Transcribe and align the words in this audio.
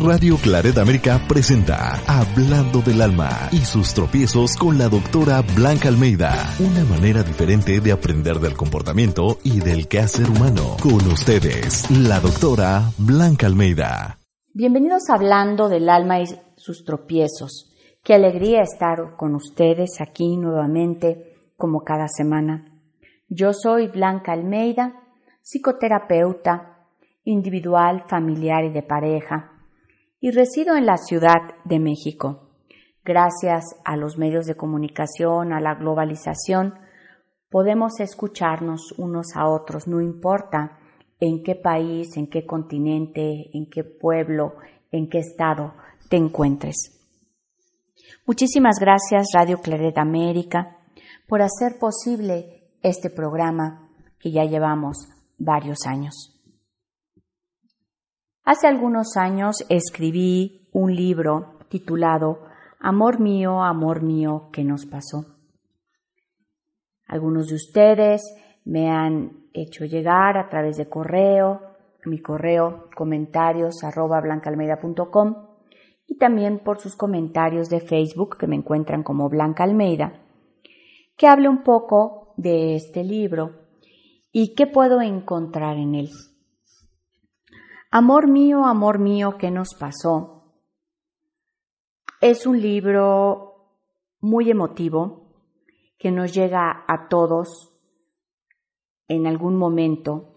Radio 0.00 0.36
Claret 0.38 0.78
América 0.78 1.20
presenta 1.28 1.92
Hablando 2.08 2.80
del 2.80 3.02
Alma 3.02 3.28
y 3.52 3.58
sus 3.58 3.92
tropiezos 3.92 4.56
con 4.56 4.78
la 4.78 4.88
doctora 4.88 5.42
Blanca 5.54 5.88
Almeida. 5.88 6.32
Una 6.58 6.82
manera 6.84 7.22
diferente 7.22 7.78
de 7.78 7.92
aprender 7.92 8.40
del 8.40 8.56
comportamiento 8.56 9.38
y 9.44 9.60
del 9.60 9.86
quehacer 9.86 10.28
humano. 10.28 10.76
Con 10.82 11.06
ustedes, 11.12 11.88
la 11.90 12.20
doctora 12.20 12.90
Blanca 12.96 13.46
Almeida. 13.46 14.18
Bienvenidos 14.54 15.08
a 15.10 15.14
Hablando 15.14 15.68
del 15.68 15.88
Alma 15.88 16.20
y 16.20 16.24
sus 16.56 16.84
tropiezos. 16.84 17.70
Qué 18.02 18.14
alegría 18.14 18.62
estar 18.62 19.14
con 19.16 19.34
ustedes 19.34 20.00
aquí 20.00 20.36
nuevamente 20.36 21.36
como 21.56 21.84
cada 21.84 22.08
semana. 22.08 22.80
Yo 23.28 23.52
soy 23.52 23.88
Blanca 23.88 24.32
Almeida, 24.32 24.94
psicoterapeuta 25.42 26.88
individual, 27.24 28.04
familiar 28.08 28.64
y 28.64 28.72
de 28.72 28.82
pareja 28.82 29.51
y 30.22 30.30
resido 30.30 30.76
en 30.76 30.86
la 30.86 30.96
Ciudad 30.98 31.40
de 31.64 31.80
México. 31.80 32.48
Gracias 33.04 33.64
a 33.84 33.96
los 33.96 34.16
medios 34.16 34.46
de 34.46 34.54
comunicación, 34.54 35.52
a 35.52 35.60
la 35.60 35.74
globalización, 35.74 36.74
podemos 37.50 37.98
escucharnos 37.98 38.94
unos 38.98 39.34
a 39.34 39.48
otros, 39.48 39.88
no 39.88 40.00
importa 40.00 40.78
en 41.18 41.42
qué 41.42 41.56
país, 41.56 42.16
en 42.16 42.28
qué 42.28 42.46
continente, 42.46 43.50
en 43.52 43.68
qué 43.68 43.82
pueblo, 43.82 44.54
en 44.92 45.10
qué 45.10 45.18
estado 45.18 45.74
te 46.08 46.18
encuentres. 46.18 46.76
Muchísimas 48.24 48.76
gracias 48.78 49.26
Radio 49.34 49.58
Claret 49.60 49.98
América 49.98 50.78
por 51.26 51.42
hacer 51.42 51.80
posible 51.80 52.70
este 52.80 53.10
programa 53.10 53.88
que 54.20 54.30
ya 54.30 54.44
llevamos 54.44 55.08
varios 55.36 55.84
años. 55.84 56.41
Hace 58.44 58.66
algunos 58.66 59.16
años 59.16 59.64
escribí 59.68 60.68
un 60.72 60.96
libro 60.96 61.58
titulado 61.68 62.40
Amor 62.80 63.20
mío, 63.20 63.62
amor 63.62 64.02
mío, 64.02 64.48
¿qué 64.52 64.64
nos 64.64 64.84
pasó? 64.84 65.36
Algunos 67.06 67.46
de 67.46 67.54
ustedes 67.54 68.20
me 68.64 68.90
han 68.90 69.46
hecho 69.52 69.84
llegar 69.84 70.36
a 70.38 70.48
través 70.48 70.76
de 70.76 70.88
correo, 70.88 71.60
mi 72.04 72.20
correo 72.20 72.88
comentarios 72.96 73.84
arroba 73.84 74.20
blancaalmeida.com 74.20 75.46
y 76.08 76.18
también 76.18 76.58
por 76.64 76.80
sus 76.80 76.96
comentarios 76.96 77.68
de 77.68 77.78
Facebook 77.78 78.38
que 78.38 78.48
me 78.48 78.56
encuentran 78.56 79.04
como 79.04 79.28
Blanca 79.28 79.62
Almeida, 79.62 80.14
que 81.16 81.28
hable 81.28 81.48
un 81.48 81.62
poco 81.62 82.34
de 82.36 82.74
este 82.74 83.04
libro 83.04 83.52
y 84.32 84.56
qué 84.56 84.66
puedo 84.66 85.00
encontrar 85.00 85.76
en 85.76 85.94
él. 85.94 86.08
Amor 87.94 88.26
mío, 88.26 88.64
amor 88.64 88.98
mío, 88.98 89.36
¿qué 89.38 89.50
nos 89.50 89.74
pasó? 89.74 90.54
Es 92.22 92.46
un 92.46 92.58
libro 92.58 93.66
muy 94.18 94.50
emotivo 94.50 95.28
que 95.98 96.10
nos 96.10 96.32
llega 96.32 96.86
a 96.88 97.08
todos 97.10 97.70
en 99.08 99.26
algún 99.26 99.58
momento. 99.58 100.32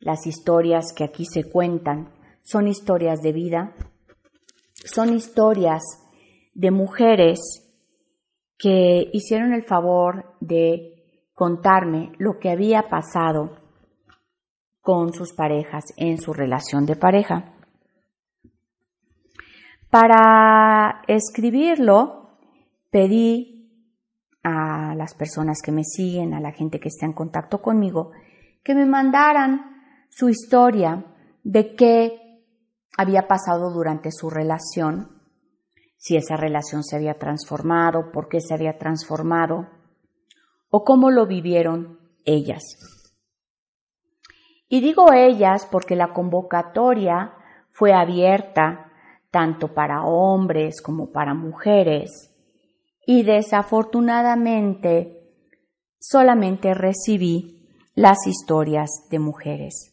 Las 0.00 0.26
historias 0.26 0.92
que 0.92 1.04
aquí 1.04 1.26
se 1.26 1.48
cuentan 1.48 2.12
son 2.42 2.66
historias 2.66 3.22
de 3.22 3.34
vida, 3.34 3.76
son 4.74 5.14
historias 5.14 5.84
de 6.54 6.72
mujeres 6.72 7.38
que 8.58 9.08
hicieron 9.12 9.52
el 9.52 9.62
favor 9.62 10.34
de 10.40 11.28
contarme 11.34 12.10
lo 12.18 12.40
que 12.40 12.50
había 12.50 12.88
pasado 12.88 13.59
con 14.80 15.12
sus 15.12 15.32
parejas 15.32 15.84
en 15.96 16.18
su 16.18 16.32
relación 16.32 16.86
de 16.86 16.96
pareja. 16.96 17.54
Para 19.90 21.02
escribirlo, 21.08 22.38
pedí 22.90 23.60
a 24.42 24.94
las 24.94 25.14
personas 25.14 25.60
que 25.62 25.72
me 25.72 25.84
siguen, 25.84 26.34
a 26.34 26.40
la 26.40 26.52
gente 26.52 26.80
que 26.80 26.88
está 26.88 27.06
en 27.06 27.12
contacto 27.12 27.60
conmigo, 27.60 28.12
que 28.62 28.74
me 28.74 28.86
mandaran 28.86 29.82
su 30.08 30.28
historia 30.28 31.04
de 31.42 31.74
qué 31.74 32.44
había 32.96 33.26
pasado 33.26 33.72
durante 33.72 34.10
su 34.12 34.30
relación, 34.30 35.20
si 35.96 36.16
esa 36.16 36.36
relación 36.36 36.82
se 36.82 36.96
había 36.96 37.18
transformado, 37.18 38.10
por 38.12 38.28
qué 38.28 38.40
se 38.40 38.54
había 38.54 38.78
transformado, 38.78 39.68
o 40.70 40.84
cómo 40.84 41.10
lo 41.10 41.26
vivieron 41.26 41.98
ellas. 42.24 42.99
Y 44.72 44.80
digo 44.80 45.12
ellas 45.12 45.66
porque 45.68 45.96
la 45.96 46.12
convocatoria 46.12 47.34
fue 47.72 47.92
abierta 47.92 48.92
tanto 49.32 49.74
para 49.74 50.04
hombres 50.04 50.80
como 50.80 51.10
para 51.10 51.34
mujeres 51.34 52.32
y 53.04 53.24
desafortunadamente 53.24 55.34
solamente 55.98 56.72
recibí 56.72 57.68
las 57.96 58.28
historias 58.28 59.08
de 59.10 59.18
mujeres. 59.18 59.92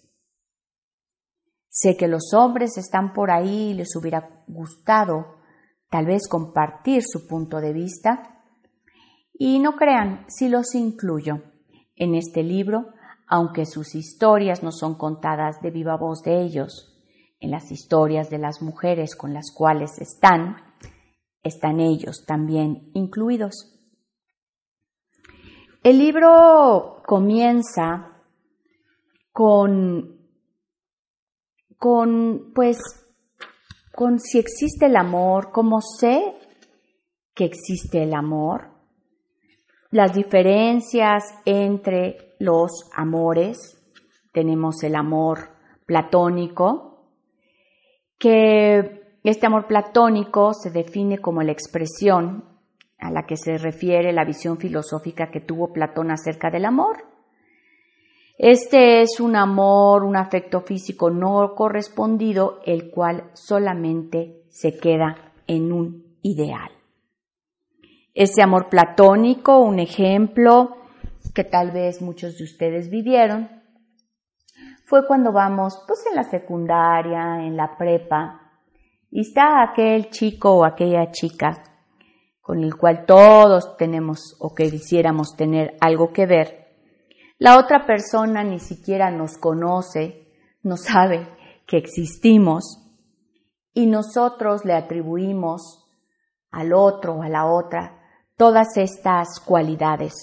Sé 1.70 1.98
que 1.98 2.08
los 2.08 2.36
hombres 2.36 2.78
están 2.78 3.14
por 3.14 3.32
ahí 3.32 3.72
y 3.72 3.74
les 3.74 3.96
hubiera 3.96 4.44
gustado 4.46 5.38
tal 5.90 6.06
vez 6.06 6.28
compartir 6.28 7.02
su 7.04 7.26
punto 7.26 7.62
de 7.62 7.74
vista 7.74 8.44
y 9.34 9.58
no 9.58 9.76
crean 9.76 10.26
si 10.28 10.50
los 10.50 10.76
incluyo 10.76 11.42
en 11.96 12.14
este 12.14 12.44
libro 12.44 12.94
aunque 13.28 13.66
sus 13.66 13.94
historias 13.94 14.64
no 14.64 14.72
son 14.72 14.96
contadas 14.96 15.62
de 15.62 15.72
viva 15.72 15.98
voz 15.98 16.22
de 16.22 16.42
ellos. 16.42 16.94
En 17.40 17.52
las 17.52 17.72
historias 17.72 18.30
de 18.30 18.40
las 18.40 18.62
mujeres 18.62 19.16
con 19.16 19.34
las 19.34 19.52
cuales 19.54 20.00
están, 20.00 20.58
están 21.44 21.80
ellos 21.80 22.26
también 22.26 22.90
incluidos. 22.94 23.78
El 25.84 26.00
libro 26.00 27.04
comienza 27.06 28.18
con, 29.32 30.18
con, 31.78 32.52
pues, 32.56 32.78
con 33.94 34.20
si 34.20 34.40
existe 34.40 34.88
el 34.88 34.96
amor, 34.96 35.52
cómo 35.52 35.80
sé 35.82 36.34
que 37.36 37.46
existe 37.46 38.04
el 38.04 38.16
amor, 38.16 38.77
las 39.92 40.14
diferencias 40.14 41.24
entre 41.46 42.36
los 42.40 42.90
amores. 42.96 43.82
Tenemos 44.32 44.84
el 44.84 44.96
amor 44.96 45.50
platónico, 45.86 47.12
que 48.20 49.18
este 49.24 49.46
amor 49.46 49.68
platónico 49.68 50.54
se 50.54 50.72
define 50.72 51.20
como 51.20 51.42
la 51.42 51.52
expresión 51.52 52.44
a 53.00 53.12
la 53.12 53.26
que 53.26 53.38
se 53.38 53.58
refiere 53.58 54.12
la 54.12 54.26
visión 54.26 54.58
filosófica 54.58 55.30
que 55.30 55.42
tuvo 55.42 55.72
Platón 55.72 56.12
acerca 56.12 56.50
del 56.50 56.66
amor. 56.66 56.98
Este 58.38 59.02
es 59.02 59.20
un 59.20 59.36
amor, 59.36 60.04
un 60.04 60.16
afecto 60.16 60.62
físico 60.62 61.10
no 61.10 61.54
correspondido, 61.56 62.60
el 62.66 62.92
cual 62.92 63.32
solamente 63.34 64.44
se 64.50 64.78
queda 64.78 65.34
en 65.48 65.72
un 65.72 66.18
ideal. 66.22 66.77
Ese 68.20 68.42
amor 68.42 68.68
platónico, 68.68 69.60
un 69.60 69.78
ejemplo, 69.78 70.76
que 71.36 71.44
tal 71.44 71.70
vez 71.70 72.02
muchos 72.02 72.36
de 72.40 72.46
ustedes 72.46 72.90
vivieron, 72.90 73.48
fue 74.86 75.06
cuando 75.06 75.32
vamos 75.32 75.84
pues 75.88 76.04
en 76.10 76.16
la 76.16 76.24
secundaria, 76.24 77.46
en 77.46 77.56
la 77.56 77.78
prepa, 77.78 78.42
y 79.12 79.22
está 79.22 79.62
aquel 79.62 80.10
chico 80.10 80.50
o 80.52 80.66
aquella 80.66 81.12
chica 81.12 81.64
con 82.42 82.64
el 82.64 82.76
cual 82.76 83.06
todos 83.06 83.78
tenemos 83.78 84.36
o 84.40 84.56
que 84.56 84.72
quisiéramos 84.72 85.36
tener 85.36 85.78
algo 85.80 86.12
que 86.12 86.26
ver. 86.26 86.70
La 87.38 87.60
otra 87.60 87.86
persona 87.86 88.44
ni 88.44 88.58
siquiera 88.58 89.12
nos 89.12 89.38
conoce, 89.38 90.28
no 90.64 90.76
sabe 90.76 91.28
que 91.68 91.78
existimos 91.78 92.84
y 93.76 93.86
nosotros 93.86 94.66
le 94.66 94.74
atribuimos 94.74 95.88
al 96.50 96.74
otro 96.74 97.18
o 97.18 97.22
a 97.22 97.30
la 97.30 97.46
otra 97.46 97.97
todas 98.38 98.78
estas 98.78 99.40
cualidades. 99.40 100.14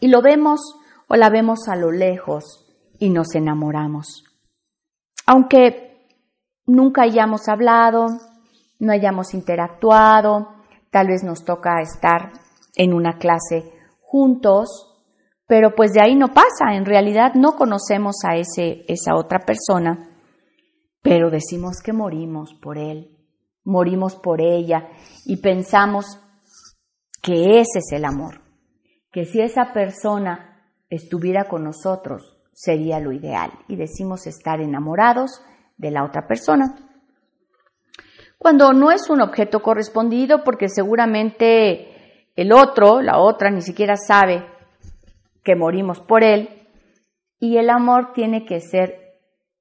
Y 0.00 0.08
lo 0.08 0.20
vemos 0.20 0.60
o 1.08 1.16
la 1.16 1.30
vemos 1.30 1.68
a 1.68 1.76
lo 1.76 1.90
lejos 1.90 2.66
y 2.98 3.10
nos 3.10 3.34
enamoramos. 3.34 4.24
Aunque 5.26 6.06
nunca 6.66 7.02
hayamos 7.02 7.48
hablado, 7.48 8.06
no 8.78 8.92
hayamos 8.92 9.34
interactuado, 9.34 10.48
tal 10.90 11.08
vez 11.08 11.22
nos 11.22 11.44
toca 11.44 11.80
estar 11.80 12.32
en 12.76 12.92
una 12.92 13.18
clase 13.18 13.72
juntos, 14.00 14.92
pero 15.46 15.74
pues 15.74 15.92
de 15.92 16.00
ahí 16.02 16.14
no 16.14 16.28
pasa, 16.28 16.74
en 16.74 16.84
realidad 16.84 17.34
no 17.34 17.56
conocemos 17.56 18.16
a 18.24 18.36
ese, 18.36 18.84
esa 18.88 19.14
otra 19.14 19.40
persona, 19.40 20.10
pero 21.02 21.30
decimos 21.30 21.76
que 21.82 21.92
morimos 21.92 22.54
por 22.54 22.78
él, 22.78 23.16
morimos 23.64 24.16
por 24.16 24.40
ella 24.40 24.88
y 25.24 25.36
pensamos 25.36 26.18
que 27.22 27.60
ese 27.60 27.78
es 27.78 27.92
el 27.92 28.04
amor, 28.04 28.40
que 29.10 29.24
si 29.24 29.40
esa 29.40 29.72
persona 29.72 30.70
estuviera 30.90 31.44
con 31.44 31.64
nosotros 31.64 32.38
sería 32.52 33.00
lo 33.00 33.12
ideal 33.12 33.50
y 33.68 33.76
decimos 33.76 34.26
estar 34.26 34.60
enamorados 34.60 35.42
de 35.76 35.90
la 35.90 36.04
otra 36.04 36.26
persona. 36.26 36.74
Cuando 38.38 38.72
no 38.72 38.90
es 38.90 39.10
un 39.10 39.20
objeto 39.20 39.60
correspondido 39.60 40.44
porque 40.44 40.68
seguramente 40.68 42.30
el 42.34 42.52
otro, 42.52 43.00
la 43.02 43.18
otra, 43.18 43.50
ni 43.50 43.60
siquiera 43.60 43.96
sabe 43.96 44.46
que 45.42 45.56
morimos 45.56 46.00
por 46.00 46.22
él 46.22 46.68
y 47.38 47.58
el 47.58 47.70
amor 47.70 48.12
tiene 48.14 48.44
que 48.44 48.60
ser 48.60 49.06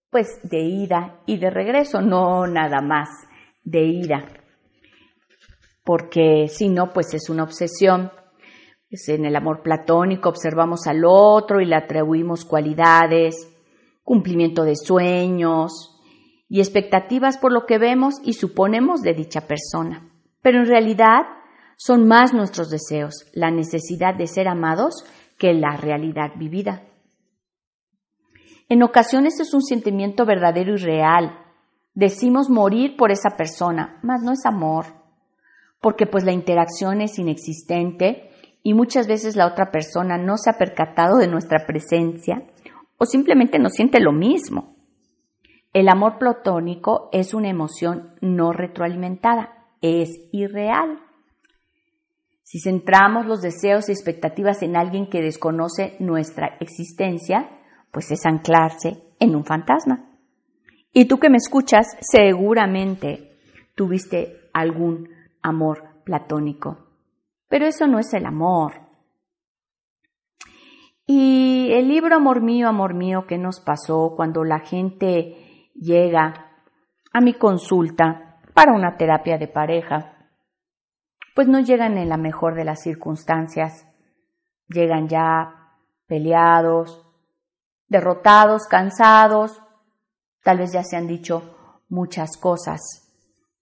pues 0.09 0.39
de 0.43 0.61
ida 0.61 1.19
y 1.25 1.37
de 1.37 1.49
regreso, 1.49 2.01
no 2.01 2.47
nada 2.47 2.81
más 2.81 3.09
de 3.63 3.83
ida, 3.83 4.25
porque 5.85 6.47
si 6.49 6.67
no, 6.67 6.91
pues 6.91 7.13
es 7.13 7.29
una 7.29 7.43
obsesión. 7.43 8.11
en 8.89 9.25
el 9.25 9.35
amor 9.35 9.61
platónico 9.61 10.29
observamos 10.29 10.87
al 10.87 11.03
otro 11.05 11.61
y 11.61 11.65
le 11.65 11.75
atribuimos 11.75 12.43
cualidades, 12.43 13.47
cumplimiento 14.03 14.63
de 14.63 14.75
sueños, 14.75 16.01
y 16.49 16.59
expectativas 16.59 17.37
por 17.37 17.51
lo 17.51 17.65
que 17.65 17.77
vemos 17.77 18.15
y 18.23 18.33
suponemos 18.33 19.01
de 19.01 19.13
dicha 19.13 19.41
persona. 19.41 20.09
Pero 20.41 20.59
en 20.59 20.65
realidad 20.65 21.21
son 21.77 22.07
más 22.07 22.33
nuestros 22.33 22.69
deseos, 22.69 23.25
la 23.33 23.51
necesidad 23.51 24.15
de 24.15 24.27
ser 24.27 24.47
amados, 24.47 25.05
que 25.37 25.53
la 25.53 25.75
realidad 25.77 26.31
vivida. 26.35 26.83
En 28.69 28.81
ocasiones 28.81 29.39
es 29.39 29.53
un 29.53 29.61
sentimiento 29.61 30.25
verdadero 30.25 30.73
y 30.73 30.77
real. 30.77 31.37
Decimos 31.93 32.49
morir 32.49 32.95
por 32.95 33.11
esa 33.11 33.35
persona, 33.37 33.99
mas 34.01 34.23
no 34.23 34.31
es 34.31 34.45
amor, 34.45 35.04
porque 35.85 36.07
pues 36.07 36.23
la 36.23 36.31
interacción 36.31 36.99
es 36.99 37.19
inexistente 37.19 38.31
y 38.63 38.73
muchas 38.73 39.05
veces 39.05 39.35
la 39.35 39.45
otra 39.45 39.69
persona 39.69 40.17
no 40.17 40.35
se 40.35 40.49
ha 40.49 40.57
percatado 40.57 41.19
de 41.19 41.27
nuestra 41.27 41.67
presencia 41.67 42.41
o 42.97 43.05
simplemente 43.05 43.59
no 43.59 43.69
siente 43.69 43.99
lo 43.99 44.11
mismo. 44.11 44.77
El 45.73 45.87
amor 45.87 46.17
platónico 46.17 47.09
es 47.11 47.35
una 47.35 47.51
emoción 47.51 48.15
no 48.19 48.51
retroalimentada, 48.51 49.67
es 49.79 50.09
irreal. 50.31 51.01
Si 52.41 52.59
centramos 52.59 53.27
los 53.27 53.43
deseos 53.43 53.87
y 53.87 53.91
expectativas 53.91 54.63
en 54.63 54.77
alguien 54.77 55.07
que 55.07 55.21
desconoce 55.21 55.97
nuestra 55.99 56.57
existencia, 56.61 57.47
pues 57.91 58.09
es 58.09 58.25
anclarse 58.25 59.03
en 59.19 59.35
un 59.35 59.45
fantasma. 59.45 60.17
Y 60.91 61.05
tú 61.05 61.19
que 61.19 61.29
me 61.29 61.37
escuchas, 61.37 61.85
seguramente 62.01 63.37
tuviste 63.75 64.49
algún 64.51 65.13
amor 65.47 66.03
platónico. 66.03 66.77
Pero 67.47 67.65
eso 67.65 67.87
no 67.87 67.99
es 67.99 68.13
el 68.13 68.25
amor. 68.25 68.73
Y 71.07 71.71
el 71.73 71.87
libro 71.87 72.15
Amor 72.15 72.41
mío, 72.41 72.67
amor 72.67 72.95
mío, 72.95 73.25
¿qué 73.27 73.37
nos 73.37 73.59
pasó 73.59 74.13
cuando 74.15 74.43
la 74.43 74.59
gente 74.59 75.71
llega 75.75 76.45
a 77.13 77.21
mi 77.21 77.33
consulta 77.33 78.41
para 78.53 78.73
una 78.73 78.97
terapia 78.97 79.37
de 79.37 79.47
pareja, 79.47 80.13
pues 81.35 81.47
no 81.47 81.59
llegan 81.59 81.97
en 81.97 82.09
la 82.09 82.17
mejor 82.17 82.55
de 82.55 82.63
las 82.63 82.81
circunstancias, 82.81 83.85
llegan 84.67 85.07
ya 85.07 85.77
peleados, 86.07 87.05
derrotados, 87.87 88.67
cansados, 88.67 89.61
tal 90.43 90.59
vez 90.59 90.71
ya 90.71 90.83
se 90.83 90.95
han 90.95 91.07
dicho 91.07 91.83
muchas 91.89 92.37
cosas, 92.37 92.81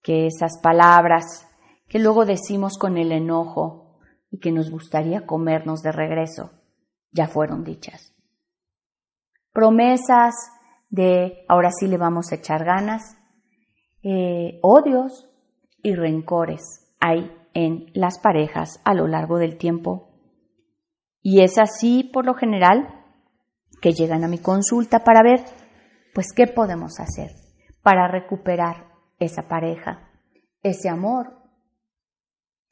que 0.02 0.28
esas 0.28 0.60
palabras 0.62 1.48
que 1.94 2.00
luego 2.00 2.26
decimos 2.26 2.80
con 2.80 2.98
el 2.98 3.12
enojo 3.12 4.00
y 4.32 4.40
que 4.40 4.52
nos 4.52 4.72
gustaría 4.72 5.28
comernos 5.28 5.84
de 5.84 5.92
regreso, 5.92 6.50
ya 7.12 7.28
fueron 7.28 7.64
dichas. 7.64 8.16
Promesas 9.52 10.34
de 10.90 11.46
ahora 11.48 11.70
sí 11.70 11.86
le 11.86 11.98
vamos 11.98 12.32
a 12.32 12.36
echar 12.38 12.66
ganas, 12.66 13.16
eh, 14.02 14.58
odios 14.64 15.30
y 15.84 15.94
rencores 15.94 16.96
hay 17.00 17.32
en 17.54 17.92
las 17.94 18.18
parejas 18.18 18.82
a 18.86 18.96
lo 18.96 19.08
largo 19.08 19.38
del 19.38 19.60
tiempo. 19.60 20.18
Y 21.22 21.42
es 21.42 21.60
así, 21.60 22.10
por 22.12 22.26
lo 22.26 22.34
general, 22.34 23.06
que 23.84 23.92
llegan 23.92 24.24
a 24.24 24.28
mi 24.28 24.40
consulta 24.40 25.04
para 25.04 25.22
ver, 25.22 25.42
pues, 26.16 26.34
qué 26.36 26.48
podemos 26.48 27.00
hacer 27.00 27.30
para 27.84 28.08
recuperar 28.08 28.88
esa 29.20 29.48
pareja, 29.48 30.10
ese 30.64 30.90
amor. 30.90 31.43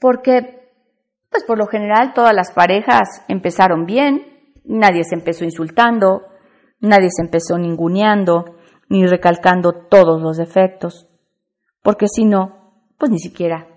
Porque, 0.02 0.74
pues, 1.30 1.46
por 1.46 1.58
lo 1.58 1.68
general, 1.68 2.12
todas 2.14 2.36
las 2.36 2.52
parejas 2.52 3.24
empezaron 3.30 3.86
bien, 3.86 4.52
nadie 4.66 5.06
se 5.06 5.16
empezó 5.16 5.46
insultando, 5.46 6.24
Nadie 6.82 7.10
se 7.12 7.22
empezó 7.22 7.60
ninguneando 7.60 8.58
ni 8.90 9.06
recalcando 9.06 9.86
todos 9.88 10.20
los 10.20 10.38
defectos, 10.38 11.08
porque 11.84 12.08
si 12.08 12.26
no, 12.26 12.86
pues 12.98 13.12
ni 13.12 13.20
siquiera 13.20 13.68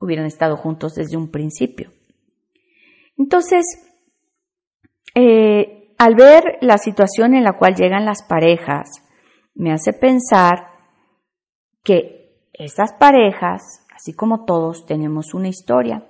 hubieran 0.00 0.26
estado 0.26 0.56
juntos 0.56 0.94
desde 0.94 1.16
un 1.16 1.30
principio. 1.30 1.90
Entonces, 3.16 3.64
eh, 5.14 5.94
al 5.98 6.14
ver 6.16 6.58
la 6.60 6.78
situación 6.78 7.34
en 7.34 7.44
la 7.44 7.56
cual 7.56 7.74
llegan 7.74 8.04
las 8.04 8.24
parejas, 8.24 8.88
me 9.54 9.72
hace 9.72 9.92
pensar 9.92 10.68
que 11.84 12.42
esas 12.52 12.92
parejas, 12.92 13.86
así 13.98 14.12
como 14.12 14.44
todos, 14.44 14.86
tenemos 14.86 15.34
una 15.34 15.48
historia. 15.48 16.06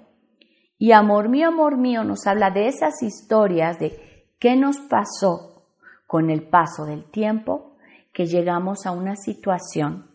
Y 0.76 0.93
amor 0.93 1.31
mío, 1.31 1.49
amor 1.49 1.79
mío, 1.79 2.05
nos 2.05 2.26
habla 2.26 2.50
de 2.50 2.69
esas 2.69 3.02
historias 3.02 3.79
de 3.79 4.26
qué 4.38 4.56
nos 4.56 4.79
pasó 4.79 5.64
con 6.06 6.29
el 6.29 6.43
paso 6.43 6.85
del 6.85 7.05
tiempo 7.11 7.76
que 8.12 8.26
llegamos 8.26 8.85
a 8.85 8.90
una 8.90 9.17
situación 9.17 10.06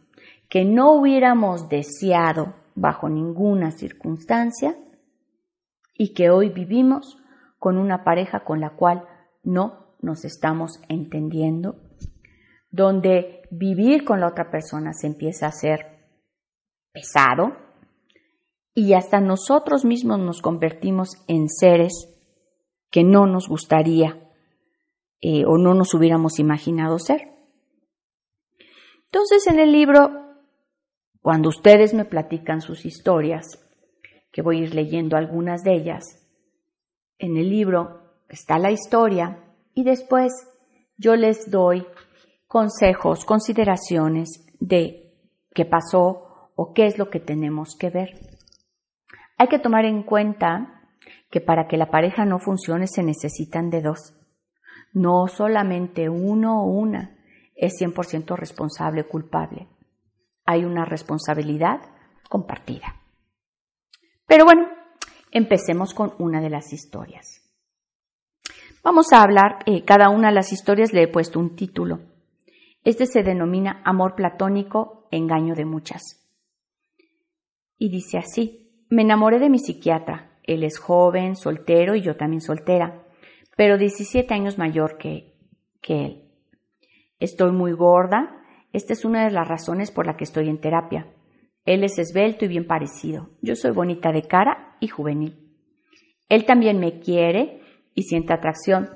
que 0.49 0.65
no 0.65 0.93
hubiéramos 0.93 1.67
deseado 1.67 2.53
bajo 2.75 3.09
ninguna 3.09 3.71
circunstancia 3.71 4.77
y 5.97 6.13
que 6.13 6.29
hoy 6.29 6.49
vivimos 6.49 7.17
con 7.57 7.79
una 7.79 8.03
pareja 8.03 8.41
con 8.43 8.59
la 8.59 8.75
cual 8.75 9.07
no 9.41 9.95
nos 9.99 10.25
estamos 10.25 10.79
entendiendo, 10.89 11.77
donde 12.69 13.41
vivir 13.49 14.05
con 14.05 14.19
la 14.19 14.27
otra 14.27 14.51
persona 14.51 14.93
se 14.93 15.07
empieza 15.07 15.47
a 15.47 15.49
hacer 15.49 15.92
pesado 16.93 17.57
y 18.75 18.93
hasta 18.93 19.19
nosotros 19.19 19.83
mismos 19.83 20.19
nos 20.19 20.41
convertimos 20.41 21.09
en 21.27 21.49
seres 21.49 21.91
que 22.89 23.03
no 23.03 23.25
nos 23.25 23.49
gustaría 23.49 24.29
eh, 25.19 25.43
o 25.45 25.57
no 25.57 25.73
nos 25.73 25.93
hubiéramos 25.93 26.39
imaginado 26.39 26.99
ser. 26.99 27.33
Entonces 29.05 29.47
en 29.47 29.59
el 29.59 29.71
libro, 29.71 30.09
cuando 31.21 31.49
ustedes 31.49 31.93
me 31.93 32.05
platican 32.05 32.61
sus 32.61 32.85
historias, 32.85 33.59
que 34.31 34.41
voy 34.41 34.57
a 34.57 34.63
ir 34.63 34.75
leyendo 34.75 35.17
algunas 35.17 35.63
de 35.63 35.73
ellas, 35.73 36.03
en 37.17 37.37
el 37.37 37.49
libro 37.49 38.01
está 38.29 38.57
la 38.57 38.71
historia 38.71 39.43
y 39.73 39.83
después 39.83 40.31
yo 40.97 41.15
les 41.15 41.49
doy 41.49 41.85
consejos, 42.47 43.25
consideraciones 43.25 44.45
de 44.59 45.11
qué 45.53 45.65
pasó 45.65 46.22
o 46.55 46.73
qué 46.73 46.85
es 46.85 46.97
lo 46.97 47.09
que 47.09 47.19
tenemos 47.19 47.75
que 47.79 47.89
ver. 47.89 48.09
Hay 49.37 49.47
que 49.47 49.59
tomar 49.59 49.85
en 49.85 50.03
cuenta 50.03 50.81
que 51.29 51.41
para 51.41 51.67
que 51.67 51.77
la 51.77 51.89
pareja 51.89 52.25
no 52.25 52.39
funcione 52.39 52.87
se 52.87 53.03
necesitan 53.03 53.69
de 53.69 53.81
dos. 53.81 54.13
No 54.93 55.27
solamente 55.27 56.09
uno 56.09 56.63
o 56.63 56.67
una 56.67 57.17
es 57.55 57.73
100% 57.81 58.37
responsable 58.37 59.01
o 59.01 59.07
culpable. 59.07 59.67
Hay 60.45 60.65
una 60.65 60.85
responsabilidad 60.85 61.81
compartida. 62.29 63.01
Pero 64.27 64.45
bueno, 64.45 64.67
empecemos 65.31 65.93
con 65.93 66.13
una 66.19 66.41
de 66.41 66.49
las 66.49 66.71
historias. 66.73 67.41
Vamos 68.83 69.13
a 69.13 69.21
hablar, 69.21 69.59
eh, 69.65 69.83
cada 69.85 70.09
una 70.09 70.27
de 70.27 70.35
las 70.35 70.51
historias 70.51 70.93
le 70.93 71.03
he 71.03 71.07
puesto 71.07 71.39
un 71.39 71.55
título. 71.55 71.99
Este 72.83 73.05
se 73.05 73.23
denomina 73.23 73.81
Amor 73.85 74.15
Platónico, 74.15 75.07
Engaño 75.09 75.55
de 75.55 75.65
Muchas. 75.65 76.22
Y 77.83 77.89
dice 77.89 78.17
así, 78.17 78.85
me 78.89 79.01
enamoré 79.01 79.39
de 79.39 79.49
mi 79.49 79.59
psiquiatra. 79.59 80.37
Él 80.43 80.63
es 80.63 80.79
joven, 80.79 81.35
soltero 81.35 81.95
y 81.95 82.01
yo 82.01 82.15
también 82.15 82.39
soltera 82.39 83.03
pero 83.55 83.77
17 83.77 84.33
años 84.33 84.57
mayor 84.57 84.97
que, 84.97 85.35
que 85.81 86.05
él. 86.05 86.23
Estoy 87.19 87.51
muy 87.51 87.73
gorda 87.73 88.39
Esta 88.73 88.93
es 88.93 89.05
una 89.05 89.25
de 89.25 89.31
las 89.31 89.47
razones 89.47 89.91
por 89.91 90.07
la 90.07 90.17
que 90.17 90.23
estoy 90.23 90.49
en 90.49 90.59
terapia. 90.59 91.07
Él 91.65 91.83
es 91.83 91.99
esbelto 91.99 92.45
y 92.45 92.47
bien 92.47 92.65
parecido. 92.65 93.29
Yo 93.41 93.55
soy 93.55 93.71
bonita 93.71 94.11
de 94.11 94.23
cara 94.23 94.75
y 94.79 94.87
juvenil. 94.87 95.55
Él 96.27 96.45
también 96.45 96.79
me 96.79 96.99
quiere 96.99 97.61
y 97.93 98.03
siente 98.03 98.33
atracción, 98.33 98.89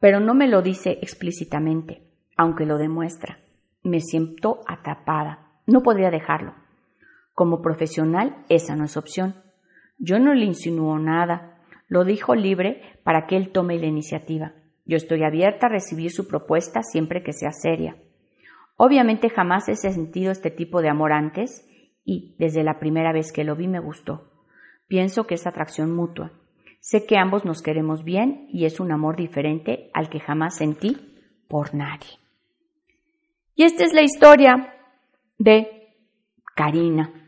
pero 0.00 0.18
no 0.18 0.34
me 0.34 0.48
lo 0.48 0.62
dice 0.62 0.98
explícitamente, 1.00 2.02
aunque 2.36 2.66
lo 2.66 2.76
demuestra. 2.76 3.38
Me 3.84 4.00
siento 4.00 4.60
atrapada. 4.66 5.60
No 5.66 5.82
podría 5.82 6.10
dejarlo. 6.10 6.63
Como 7.34 7.60
profesional, 7.60 8.44
esa 8.48 8.76
no 8.76 8.84
es 8.84 8.96
opción. 8.96 9.34
Yo 9.98 10.18
no 10.18 10.34
le 10.34 10.46
insinuó 10.46 10.98
nada. 10.98 11.58
Lo 11.88 12.04
dijo 12.04 12.34
libre 12.34 12.80
para 13.02 13.26
que 13.26 13.36
él 13.36 13.50
tome 13.50 13.78
la 13.78 13.86
iniciativa. 13.86 14.52
Yo 14.86 14.96
estoy 14.96 15.24
abierta 15.24 15.66
a 15.66 15.70
recibir 15.70 16.10
su 16.10 16.28
propuesta 16.28 16.82
siempre 16.82 17.22
que 17.22 17.32
sea 17.32 17.50
seria. 17.52 17.96
Obviamente 18.76 19.28
jamás 19.30 19.68
he 19.68 19.76
sentido 19.76 20.32
este 20.32 20.50
tipo 20.50 20.82
de 20.82 20.88
amor 20.88 21.12
antes 21.12 21.68
y 22.04 22.34
desde 22.38 22.64
la 22.64 22.78
primera 22.78 23.12
vez 23.12 23.32
que 23.32 23.44
lo 23.44 23.56
vi 23.56 23.68
me 23.68 23.80
gustó. 23.80 24.30
Pienso 24.86 25.26
que 25.26 25.34
es 25.34 25.46
atracción 25.46 25.94
mutua. 25.94 26.32
Sé 26.80 27.06
que 27.06 27.16
ambos 27.16 27.44
nos 27.44 27.62
queremos 27.62 28.04
bien 28.04 28.46
y 28.50 28.66
es 28.66 28.78
un 28.78 28.92
amor 28.92 29.16
diferente 29.16 29.90
al 29.94 30.10
que 30.10 30.20
jamás 30.20 30.56
sentí 30.56 30.96
por 31.48 31.74
nadie. 31.74 32.18
Y 33.54 33.62
esta 33.62 33.84
es 33.84 33.94
la 33.94 34.02
historia 34.02 34.74
de 35.38 35.94
Karina. 36.54 37.23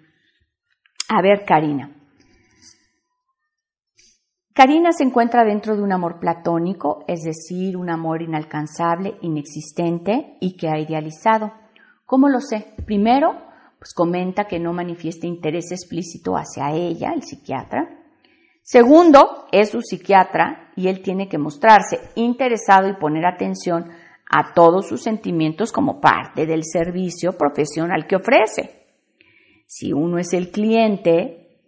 A 1.08 1.22
ver, 1.22 1.44
Karina. 1.44 1.90
Karina 4.52 4.90
se 4.92 5.04
encuentra 5.04 5.44
dentro 5.44 5.76
de 5.76 5.82
un 5.82 5.92
amor 5.92 6.18
platónico, 6.18 7.04
es 7.06 7.20
decir, 7.22 7.76
un 7.76 7.90
amor 7.90 8.22
inalcanzable, 8.22 9.18
inexistente 9.20 10.38
y 10.40 10.56
que 10.56 10.68
ha 10.68 10.78
idealizado. 10.78 11.52
¿Cómo 12.06 12.28
lo 12.28 12.40
sé? 12.40 12.72
Primero, 12.86 13.34
pues 13.78 13.92
comenta 13.92 14.46
que 14.46 14.58
no 14.58 14.72
manifiesta 14.72 15.26
interés 15.26 15.72
explícito 15.72 16.36
hacia 16.36 16.72
ella, 16.72 17.12
el 17.14 17.22
psiquiatra. 17.22 17.86
Segundo, 18.62 19.44
es 19.52 19.70
su 19.70 19.82
psiquiatra 19.82 20.72
y 20.74 20.88
él 20.88 21.02
tiene 21.02 21.28
que 21.28 21.36
mostrarse 21.36 22.00
interesado 22.14 22.88
y 22.88 22.96
poner 22.96 23.26
atención 23.26 23.90
a 24.28 24.54
todos 24.54 24.88
sus 24.88 25.02
sentimientos 25.02 25.70
como 25.70 26.00
parte 26.00 26.46
del 26.46 26.62
servicio 26.64 27.36
profesional 27.36 28.06
que 28.06 28.16
ofrece. 28.16 28.85
Si 29.76 29.92
uno 29.92 30.18
es 30.18 30.32
el 30.32 30.50
cliente, 30.50 31.60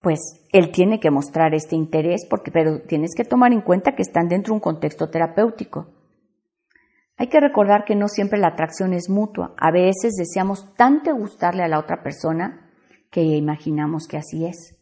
pues 0.00 0.18
él 0.52 0.70
tiene 0.70 1.00
que 1.00 1.10
mostrar 1.10 1.54
este 1.54 1.76
interés, 1.76 2.26
porque, 2.30 2.50
pero 2.50 2.80
tienes 2.80 3.10
que 3.14 3.24
tomar 3.24 3.52
en 3.52 3.60
cuenta 3.60 3.94
que 3.94 4.00
están 4.00 4.28
dentro 4.28 4.52
de 4.52 4.54
un 4.54 4.60
contexto 4.60 5.10
terapéutico. 5.10 5.88
Hay 7.18 7.26
que 7.26 7.40
recordar 7.40 7.84
que 7.84 7.94
no 7.94 8.08
siempre 8.08 8.38
la 8.38 8.48
atracción 8.48 8.94
es 8.94 9.10
mutua. 9.10 9.54
A 9.58 9.70
veces 9.70 10.14
deseamos 10.16 10.74
tanto 10.76 11.14
gustarle 11.14 11.62
a 11.62 11.68
la 11.68 11.78
otra 11.78 12.02
persona 12.02 12.70
que 13.10 13.22
imaginamos 13.22 14.08
que 14.08 14.16
así 14.16 14.46
es 14.46 14.78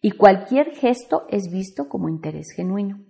y 0.00 0.12
cualquier 0.12 0.70
gesto 0.70 1.24
es 1.30 1.50
visto 1.50 1.88
como 1.88 2.08
interés 2.08 2.52
genuino. 2.54 3.00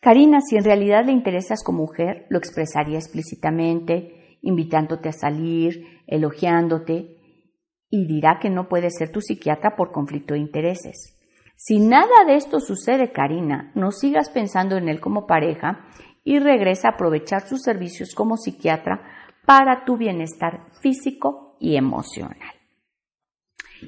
Karina, 0.00 0.38
si 0.40 0.56
en 0.56 0.64
realidad 0.64 1.06
le 1.06 1.12
interesas 1.12 1.64
como 1.64 1.78
mujer, 1.78 2.26
lo 2.28 2.38
expresaría 2.38 2.98
explícitamente, 2.98 4.23
invitándote 4.44 5.08
a 5.08 5.12
salir, 5.12 6.02
elogiándote, 6.06 7.16
y 7.90 8.06
dirá 8.06 8.38
que 8.40 8.50
no 8.50 8.68
puede 8.68 8.90
ser 8.90 9.10
tu 9.10 9.20
psiquiatra 9.20 9.74
por 9.76 9.90
conflicto 9.90 10.34
de 10.34 10.40
intereses. 10.40 11.18
Si 11.56 11.78
nada 11.78 12.24
de 12.26 12.36
esto 12.36 12.60
sucede, 12.60 13.12
Karina, 13.12 13.72
no 13.74 13.90
sigas 13.90 14.28
pensando 14.28 14.76
en 14.76 14.88
él 14.88 15.00
como 15.00 15.26
pareja 15.26 15.86
y 16.24 16.38
regresa 16.38 16.88
a 16.88 16.90
aprovechar 16.92 17.42
sus 17.42 17.62
servicios 17.62 18.14
como 18.14 18.36
psiquiatra 18.36 19.00
para 19.46 19.84
tu 19.84 19.96
bienestar 19.96 20.66
físico 20.80 21.56
y 21.60 21.76
emocional. 21.76 22.54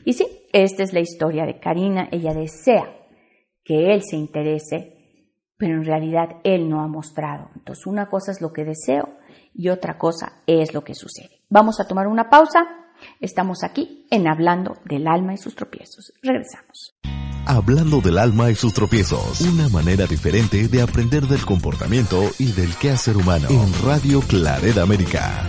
Y 0.04 0.12
sí, 0.12 0.26
esta 0.52 0.82
es 0.82 0.92
la 0.92 1.00
historia 1.00 1.44
de 1.44 1.58
Karina. 1.58 2.08
Ella 2.12 2.32
desea 2.32 2.96
que 3.64 3.92
él 3.92 4.02
se 4.02 4.16
interese, 4.16 4.94
pero 5.58 5.74
en 5.74 5.84
realidad 5.84 6.40
él 6.44 6.68
no 6.68 6.80
ha 6.80 6.86
mostrado. 6.86 7.50
Entonces, 7.56 7.86
una 7.86 8.08
cosa 8.08 8.30
es 8.30 8.40
lo 8.40 8.52
que 8.52 8.64
deseo 8.64 9.15
y 9.56 9.70
otra 9.70 9.98
cosa 9.98 10.42
es 10.46 10.74
lo 10.74 10.84
que 10.84 10.94
sucede. 10.94 11.42
Vamos 11.48 11.80
a 11.80 11.86
tomar 11.86 12.06
una 12.06 12.28
pausa. 12.28 12.66
Estamos 13.20 13.62
aquí 13.62 14.06
en 14.10 14.28
Hablando 14.28 14.78
del 14.84 15.06
alma 15.06 15.34
y 15.34 15.38
sus 15.38 15.54
tropiezos. 15.54 16.12
Regresamos. 16.22 16.94
Hablando 17.46 18.00
del 18.00 18.18
alma 18.18 18.50
y 18.50 18.54
sus 18.54 18.74
tropiezos. 18.74 19.40
Una 19.42 19.68
manera 19.68 20.06
diferente 20.06 20.68
de 20.68 20.82
aprender 20.82 21.26
del 21.26 21.44
comportamiento 21.44 22.22
y 22.38 22.52
del 22.52 22.74
quehacer 22.76 23.16
humano. 23.16 23.48
En 23.48 23.72
Radio 23.84 24.20
Clareda 24.20 24.82
América. 24.82 25.48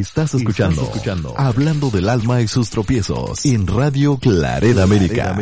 Estás 0.00 0.32
escuchando, 0.34 0.82
escuchando 0.82 1.34
Hablando 1.36 1.90
del 1.90 2.08
alma 2.08 2.40
y 2.40 2.48
sus 2.48 2.70
tropiezos 2.70 3.44
en 3.44 3.66
Radio 3.66 4.16
Claret 4.16 4.78
América. 4.78 5.36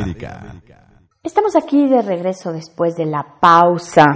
Estamos 1.23 1.54
aquí 1.54 1.87
de 1.87 2.02
regreso 2.02 2.52
después 2.52 2.97
de 2.97 3.07
la 3.07 3.37
pausa 3.40 4.07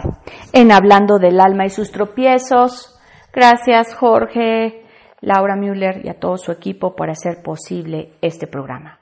en 0.53 0.73
Hablando 0.73 1.19
del 1.19 1.39
alma 1.39 1.67
y 1.67 1.71
sus 1.71 1.93
tropiezos. 1.93 2.99
Gracias 3.33 3.95
Jorge, 3.95 4.85
Laura 5.21 5.55
Müller 5.55 6.05
y 6.05 6.09
a 6.09 6.19
todo 6.19 6.37
su 6.37 6.51
equipo 6.51 6.97
por 6.97 7.11
hacer 7.11 7.43
posible 7.43 8.15
este 8.21 8.49
programa. 8.49 8.99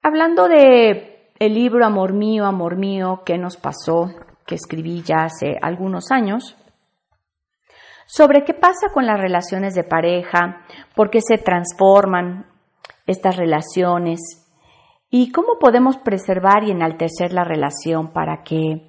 Hablando 0.00 0.46
de 0.46 1.32
el 1.40 1.54
libro 1.54 1.84
Amor 1.84 2.12
mío, 2.12 2.44
amor 2.44 2.76
mío, 2.76 3.22
¿qué 3.26 3.36
nos 3.36 3.56
pasó? 3.56 4.10
que 4.48 4.54
escribí 4.54 5.02
ya 5.02 5.24
hace 5.24 5.58
algunos 5.60 6.10
años, 6.10 6.56
sobre 8.08 8.42
qué 8.42 8.54
pasa 8.54 8.88
con 8.92 9.04
las 9.04 9.20
relaciones 9.20 9.74
de 9.74 9.84
pareja, 9.84 10.62
por 10.96 11.10
qué 11.10 11.20
se 11.20 11.36
transforman 11.36 12.46
estas 13.06 13.36
relaciones 13.36 14.18
y 15.10 15.30
cómo 15.30 15.58
podemos 15.60 15.98
preservar 15.98 16.64
y 16.64 16.70
enaltecer 16.70 17.34
la 17.34 17.44
relación 17.44 18.10
para 18.14 18.42
que 18.42 18.88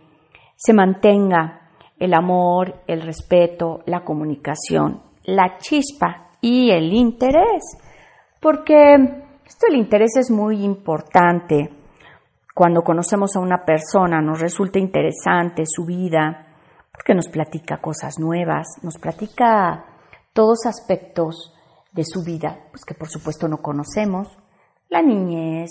se 0.56 0.74
mantenga 0.74 1.70
el 2.00 2.14
amor, 2.14 2.82
el 2.88 3.02
respeto, 3.02 3.82
la 3.86 4.06
comunicación, 4.06 5.02
la 5.26 5.58
chispa 5.58 6.30
y 6.40 6.72
el 6.72 6.94
interés. 6.94 7.78
Porque 8.40 8.94
esto 9.46 9.68
del 9.68 9.80
interés 9.80 10.16
es 10.16 10.32
muy 10.32 10.64
importante. 10.64 11.70
Cuando 12.56 12.84
conocemos 12.84 13.36
a 13.36 13.42
una 13.42 13.66
persona 13.66 14.22
nos 14.22 14.40
resulta 14.40 14.80
interesante 14.80 15.64
su 15.66 15.86
vida, 15.86 16.49
porque 17.00 17.16
nos 17.16 17.30
platica 17.30 17.78
cosas 17.78 18.20
nuevas, 18.20 18.68
nos 18.84 18.98
platica 18.98 19.86
todos 20.34 20.66
aspectos 20.66 21.54
de 21.94 22.04
su 22.04 22.26
vida, 22.26 22.68
pues 22.72 22.84
que 22.84 22.94
por 22.94 23.08
supuesto 23.08 23.48
no 23.48 23.60
conocemos, 23.60 24.28
la 24.90 25.02
niñez, 25.02 25.70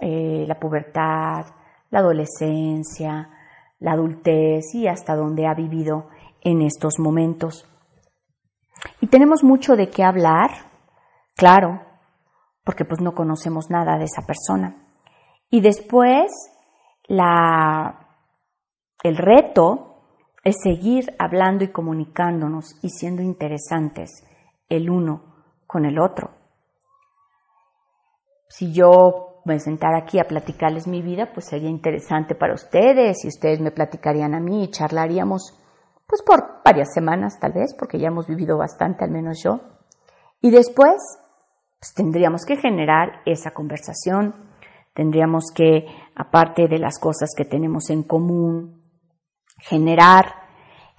eh, 0.00 0.44
la 0.46 0.60
pubertad, 0.60 1.46
la 1.88 2.00
adolescencia, 2.00 3.30
la 3.78 3.92
adultez 3.92 4.74
y 4.74 4.86
hasta 4.86 5.16
donde 5.16 5.46
ha 5.46 5.54
vivido 5.54 6.10
en 6.42 6.60
estos 6.60 6.98
momentos. 6.98 7.66
Y 9.00 9.06
tenemos 9.06 9.42
mucho 9.42 9.76
de 9.76 9.88
qué 9.88 10.04
hablar, 10.04 10.50
claro, 11.36 11.80
porque 12.64 12.84
pues 12.84 13.00
no 13.00 13.14
conocemos 13.14 13.70
nada 13.70 13.96
de 13.96 14.04
esa 14.04 14.26
persona. 14.26 14.76
Y 15.48 15.62
después 15.62 16.30
la, 17.08 18.08
el 19.02 19.16
reto 19.16 19.92
es 20.44 20.56
seguir 20.62 21.14
hablando 21.18 21.64
y 21.64 21.72
comunicándonos 21.72 22.78
y 22.82 22.90
siendo 22.90 23.22
interesantes 23.22 24.24
el 24.68 24.90
uno 24.90 25.34
con 25.66 25.86
el 25.86 25.98
otro. 25.98 26.30
Si 28.48 28.72
yo 28.72 29.40
me 29.44 29.58
sentara 29.58 29.98
aquí 29.98 30.18
a 30.18 30.28
platicarles 30.28 30.86
mi 30.86 31.02
vida, 31.02 31.32
pues 31.32 31.46
sería 31.46 31.68
interesante 31.68 32.34
para 32.34 32.54
ustedes 32.54 33.24
y 33.24 33.28
ustedes 33.28 33.60
me 33.60 33.72
platicarían 33.72 34.34
a 34.34 34.40
mí 34.40 34.64
y 34.64 34.70
charlaríamos 34.70 35.58
pues 36.06 36.22
por 36.22 36.62
varias 36.62 36.92
semanas 36.92 37.38
tal 37.40 37.52
vez, 37.52 37.74
porque 37.78 37.98
ya 37.98 38.08
hemos 38.08 38.26
vivido 38.26 38.58
bastante, 38.58 39.04
al 39.04 39.10
menos 39.10 39.42
yo. 39.42 39.60
Y 40.40 40.50
después 40.50 40.94
pues 41.78 41.94
tendríamos 41.94 42.44
que 42.46 42.56
generar 42.56 43.20
esa 43.26 43.50
conversación, 43.50 44.34
tendríamos 44.94 45.46
que, 45.54 45.86
aparte 46.14 46.68
de 46.68 46.78
las 46.78 46.98
cosas 46.98 47.30
que 47.36 47.44
tenemos 47.44 47.90
en 47.90 48.02
común, 48.04 48.83
generar 49.58 50.26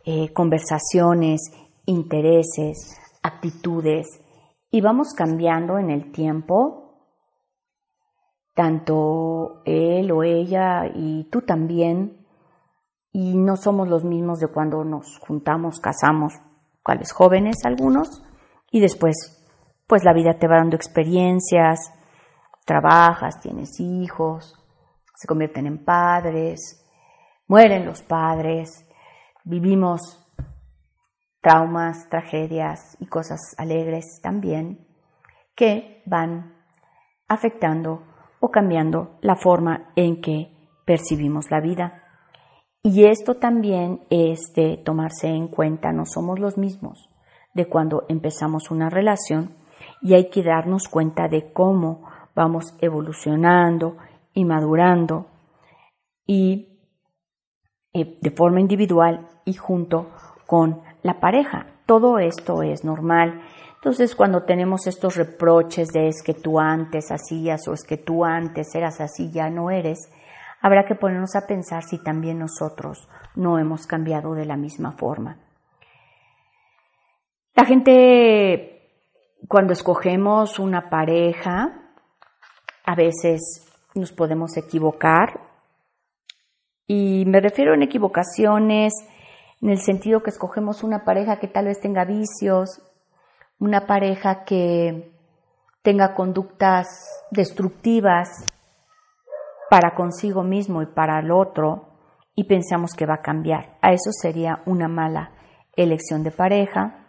eh, 0.06 0.32
conversaciones, 0.34 1.41
intereses, 1.86 2.98
actitudes 3.24 4.08
y 4.72 4.82
vamos 4.82 5.13
cambiando 5.13 5.78
en 5.78 5.89
el 5.89 6.12
tiempo, 6.12 7.00
tanto 8.54 9.62
él 9.65 10.12
o 10.12 10.24
ella 10.24 10.86
y 10.94 11.30
tú 11.32 11.41
también, 11.41 12.26
y 13.12 13.38
no 13.38 13.56
somos 13.56 13.88
los 13.88 14.04
mismos 14.04 14.39
de 14.39 14.48
cuando 14.48 14.84
nos 14.84 15.18
juntamos, 15.20 15.80
casamos, 15.80 16.34
cuales 16.84 17.12
jóvenes 17.13 17.58
algunos, 17.63 18.22
y 18.72 18.82
después 18.82 19.41
pues 19.88 20.04
la 20.04 20.13
vida 20.13 20.38
te 20.38 20.48
va 20.48 20.58
dando 20.58 20.76
experiencias, 20.76 21.80
trabajas, 22.65 23.39
tienes 23.39 23.80
hijos, 23.80 24.56
se 25.15 25.28
convierten 25.28 25.68
en 25.68 25.86
padres, 25.86 26.85
mueren 27.47 27.86
los 27.86 28.01
padres, 28.03 28.88
vivimos 29.43 30.21
traumas, 31.41 32.10
tragedias 32.10 32.97
y 32.99 33.05
cosas 33.05 33.39
alegres 33.58 34.19
también 34.21 34.88
que 35.55 36.01
van 36.05 36.55
afectando 37.27 38.03
o 38.39 38.49
cambiando 38.49 39.17
la 39.21 39.36
forma 39.36 39.91
en 39.95 40.21
que 40.21 40.51
percibimos 40.86 41.51
la 41.51 41.62
vida. 41.62 42.03
Y 42.81 43.05
esto 43.05 43.36
también 43.36 44.01
es 44.10 44.53
de 44.55 44.77
tomarse 44.77 45.27
en 45.27 45.47
cuenta, 45.47 45.91
no 45.91 46.05
somos 46.05 46.39
los 46.39 46.58
mismos 46.58 47.10
de 47.53 47.67
cuando 47.67 48.05
empezamos 48.10 48.69
una 48.69 48.89
relación 48.89 49.55
y 50.01 50.13
hay 50.13 50.29
que 50.29 50.43
darnos 50.43 50.88
cuenta 50.88 51.27
de 51.27 51.51
cómo 51.53 52.03
vamos 52.36 52.75
evolucionando 52.81 53.97
y 54.34 54.45
madurando 54.45 55.27
y 56.27 56.74
eh, 57.95 58.17
de 58.19 58.31
forma 58.31 58.60
individual 58.60 59.25
y 59.45 59.53
junto 59.53 60.12
con 60.45 60.81
la 61.01 61.21
pareja. 61.21 61.67
Todo 61.86 62.19
esto 62.19 62.62
es 62.62 62.84
normal. 62.84 63.41
Entonces, 63.75 64.15
cuando 64.15 64.43
tenemos 64.43 64.86
estos 64.86 65.15
reproches 65.15 65.88
de 65.93 66.10
es 66.10 66.21
que 66.21 66.34
tú 66.34 66.60
antes 66.60 67.10
hacías 67.10 67.65
o 67.69 67.73
es 67.73 67.86
que 67.86 67.95
tú 67.95 68.25
antes 68.25 68.75
eras 68.75 68.99
así, 68.99 69.31
ya 69.31 69.49
no 69.49 69.71
eres, 69.71 70.12
habrá 70.62 70.84
que 70.84 70.95
ponernos 70.95 71.38
a 71.38 71.47
pensar 71.47 71.84
si 71.84 72.03
también 72.03 72.39
nosotros 72.39 73.08
no 73.36 73.60
hemos 73.60 73.88
cambiado 73.88 74.34
de 74.34 74.45
la 74.45 74.58
misma 74.58 74.91
forma. 74.91 75.38
La 77.55 77.63
gente, 77.63 78.89
cuando 79.47 79.71
escogemos 79.71 80.60
una 80.60 80.89
pareja, 80.89 81.93
a 82.84 82.95
veces 82.95 83.71
nos 83.93 84.12
podemos 84.12 84.58
equivocar 84.58 85.44
y 86.88 87.26
me 87.26 87.41
refiero 87.41 87.74
en 87.74 87.84
equivocaciones 87.84 88.93
en 89.62 89.69
el 89.69 89.80
sentido 89.80 90.21
que 90.21 90.30
escogemos 90.30 90.84
una 90.84 91.04
pareja 91.04 91.39
que 91.39 91.48
tal 91.48 91.65
vez 91.65 91.80
tenga 91.80 92.06
vicios, 92.06 92.82
una 93.60 93.88
pareja 93.88 94.43
que 94.43 95.12
tenga 95.82 96.13
conductas 96.13 96.88
destructivas 97.32 98.30
para 99.69 99.95
consigo 99.95 100.43
mismo 100.43 100.82
y 100.82 100.88
para 100.88 101.19
el 101.19 101.32
otro 101.32 101.95
y 102.36 102.43
pensamos 102.43 102.93
que 102.93 103.06
va 103.06 103.15
a 103.15 103.21
cambiar. 103.21 103.78
A 103.82 103.91
eso 103.91 104.12
sería 104.12 104.62
una 104.65 104.88
mala 104.88 105.32
elección 105.76 106.24
de 106.24 106.32
pareja. 106.32 107.08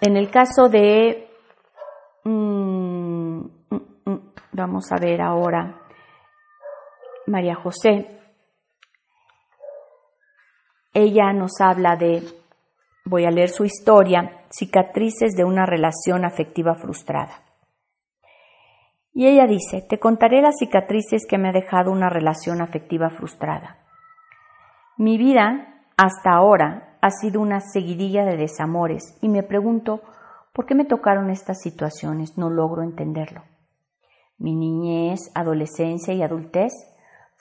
En 0.00 0.16
el 0.16 0.30
caso 0.30 0.68
de, 0.68 1.28
mm, 2.24 3.38
mm, 3.70 3.80
mm, 4.04 4.32
vamos 4.52 4.92
a 4.92 5.00
ver 5.00 5.20
ahora, 5.22 5.81
María 7.32 7.54
José. 7.54 8.20
Ella 10.92 11.32
nos 11.32 11.52
habla 11.60 11.96
de, 11.96 12.22
voy 13.06 13.24
a 13.24 13.30
leer 13.30 13.48
su 13.48 13.64
historia, 13.64 14.44
cicatrices 14.50 15.34
de 15.34 15.44
una 15.44 15.64
relación 15.64 16.26
afectiva 16.26 16.74
frustrada. 16.74 17.40
Y 19.14 19.28
ella 19.28 19.46
dice, 19.46 19.80
te 19.88 19.98
contaré 19.98 20.42
las 20.42 20.58
cicatrices 20.58 21.26
que 21.26 21.38
me 21.38 21.48
ha 21.48 21.52
dejado 21.52 21.90
una 21.90 22.10
relación 22.10 22.60
afectiva 22.60 23.08
frustrada. 23.08 23.78
Mi 24.98 25.16
vida, 25.16 25.86
hasta 25.96 26.32
ahora, 26.32 26.98
ha 27.00 27.10
sido 27.10 27.40
una 27.40 27.60
seguidilla 27.60 28.26
de 28.26 28.36
desamores 28.36 29.16
y 29.22 29.30
me 29.30 29.42
pregunto, 29.42 30.02
¿por 30.52 30.66
qué 30.66 30.74
me 30.74 30.84
tocaron 30.84 31.30
estas 31.30 31.62
situaciones? 31.62 32.36
No 32.36 32.50
logro 32.50 32.82
entenderlo. 32.82 33.42
Mi 34.36 34.54
niñez, 34.54 35.30
adolescencia 35.34 36.12
y 36.12 36.22
adultez 36.22 36.91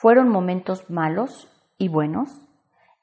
fueron 0.01 0.29
momentos 0.29 0.89
malos 0.89 1.47
y 1.77 1.87
buenos. 1.87 2.31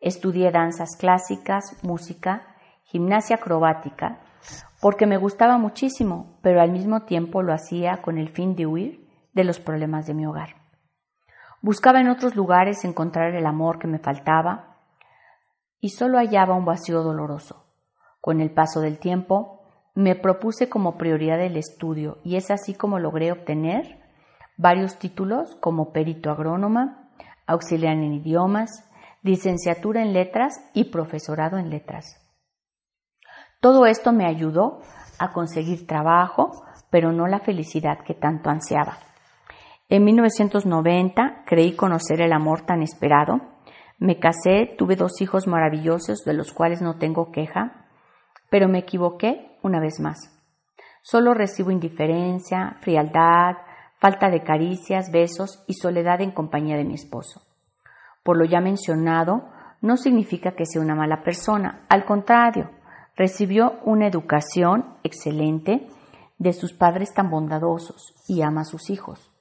Estudié 0.00 0.50
danzas 0.50 0.96
clásicas, 0.98 1.78
música, 1.84 2.56
gimnasia 2.82 3.36
acrobática, 3.36 4.18
porque 4.80 5.06
me 5.06 5.16
gustaba 5.16 5.58
muchísimo, 5.58 6.40
pero 6.42 6.60
al 6.60 6.72
mismo 6.72 7.02
tiempo 7.02 7.44
lo 7.44 7.52
hacía 7.52 8.02
con 8.02 8.18
el 8.18 8.30
fin 8.30 8.56
de 8.56 8.66
huir 8.66 9.08
de 9.32 9.44
los 9.44 9.60
problemas 9.60 10.08
de 10.08 10.14
mi 10.14 10.26
hogar. 10.26 10.56
Buscaba 11.62 12.00
en 12.00 12.08
otros 12.08 12.34
lugares 12.34 12.84
encontrar 12.84 13.32
el 13.36 13.46
amor 13.46 13.78
que 13.78 13.86
me 13.86 14.00
faltaba 14.00 14.78
y 15.80 15.90
solo 15.90 16.18
hallaba 16.18 16.56
un 16.56 16.64
vacío 16.64 17.04
doloroso. 17.04 17.64
Con 18.20 18.40
el 18.40 18.50
paso 18.50 18.80
del 18.80 18.98
tiempo, 18.98 19.62
me 19.94 20.16
propuse 20.16 20.68
como 20.68 20.98
prioridad 20.98 21.40
el 21.42 21.56
estudio 21.56 22.18
y 22.24 22.34
es 22.34 22.50
así 22.50 22.74
como 22.74 22.98
logré 22.98 23.30
obtener 23.30 23.97
varios 24.58 24.98
títulos 24.98 25.56
como 25.60 25.92
perito 25.92 26.30
agrónoma, 26.30 27.08
auxiliar 27.46 27.94
en 27.94 28.12
idiomas, 28.12 28.84
licenciatura 29.22 30.02
en 30.02 30.12
letras 30.12 30.60
y 30.74 30.90
profesorado 30.90 31.56
en 31.56 31.70
letras. 31.70 32.20
Todo 33.60 33.86
esto 33.86 34.12
me 34.12 34.26
ayudó 34.26 34.82
a 35.18 35.32
conseguir 35.32 35.86
trabajo, 35.86 36.64
pero 36.90 37.12
no 37.12 37.26
la 37.26 37.40
felicidad 37.40 38.00
que 38.04 38.14
tanto 38.14 38.50
ansiaba. 38.50 38.98
En 39.88 40.04
1990 40.04 41.44
creí 41.46 41.74
conocer 41.74 42.20
el 42.20 42.32
amor 42.32 42.66
tan 42.66 42.82
esperado. 42.82 43.40
Me 43.98 44.18
casé, 44.18 44.74
tuve 44.76 44.96
dos 44.96 45.20
hijos 45.20 45.46
maravillosos 45.46 46.24
de 46.24 46.34
los 46.34 46.52
cuales 46.52 46.82
no 46.82 46.98
tengo 46.98 47.32
queja, 47.32 47.86
pero 48.50 48.68
me 48.68 48.80
equivoqué 48.80 49.58
una 49.62 49.80
vez 49.80 49.98
más. 50.00 50.34
Solo 51.02 51.32
recibo 51.32 51.70
indiferencia, 51.70 52.76
frialdad, 52.80 53.56
falta 53.98 54.30
de 54.30 54.42
caricias, 54.42 55.10
besos 55.10 55.64
y 55.66 55.74
soledad 55.74 56.20
en 56.20 56.30
compañía 56.30 56.76
de 56.76 56.84
mi 56.84 56.94
esposo. 56.94 57.42
Por 58.22 58.36
lo 58.36 58.44
ya 58.44 58.60
mencionado, 58.60 59.50
no 59.80 59.96
significa 59.96 60.52
que 60.52 60.66
sea 60.66 60.82
una 60.82 60.94
mala 60.94 61.22
persona, 61.22 61.86
al 61.88 62.04
contrario, 62.04 62.70
recibió 63.16 63.80
una 63.84 64.06
educación 64.06 64.96
excelente 65.02 65.88
de 66.38 66.52
sus 66.52 66.72
padres 66.72 67.12
tan 67.12 67.30
bondadosos 67.30 68.14
y 68.28 68.42
ama 68.42 68.62
a 68.62 68.64
sus 68.64 68.90
hijos. 68.90 69.32